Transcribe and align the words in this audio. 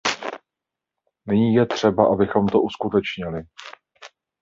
Nyní 1.27 1.53
je 1.53 1.65
třeba, 1.65 2.13
abychom 2.13 2.47
to 2.47 2.61
uskutečnili. 2.61 3.41